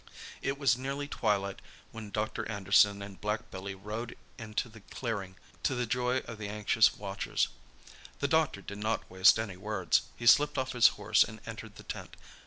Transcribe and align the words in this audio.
It 0.41 0.57
was 0.57 0.79
nearly 0.79 1.07
twilight 1.07 1.59
when 1.91 2.09
Dr. 2.09 2.49
Anderson 2.49 3.03
and 3.03 3.21
black 3.21 3.51
Billy 3.51 3.75
rode 3.75 4.17
into 4.39 4.67
the 4.67 4.81
clearing, 4.81 5.35
to 5.61 5.75
the 5.75 5.85
joy 5.85 6.21
of 6.21 6.39
the 6.39 6.47
anxious 6.49 6.95
watchers. 6.95 7.49
The 8.19 8.27
doctor 8.27 8.61
did 8.63 8.79
not 8.79 9.07
waste 9.11 9.37
any 9.37 9.57
words. 9.57 10.01
He 10.17 10.25
slipped 10.25 10.57
off 10.57 10.71
his 10.71 10.87
horse 10.97 11.23
and 11.23 11.39
entered 11.45 11.75
the 11.75 11.83
tent. 11.83 12.17